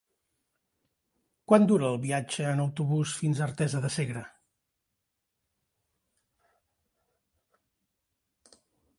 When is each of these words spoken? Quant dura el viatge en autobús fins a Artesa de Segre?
Quant 1.51 1.65
dura 1.71 1.89
el 1.89 1.97
viatge 2.05 2.45
en 2.51 2.61
autobús 2.63 3.13
fins 3.17 3.41
a 3.41 3.43
Artesa 3.47 3.81
de 3.83 3.91
Segre? 3.95 4.23